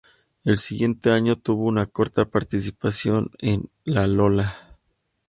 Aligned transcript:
El 0.43 0.57
siguiente 0.57 1.11
año 1.11 1.35
tuvo 1.35 1.65
una 1.65 1.85
corta 1.85 2.25
participación 2.25 3.29
en 3.37 3.69
"Lalola". 3.83 4.79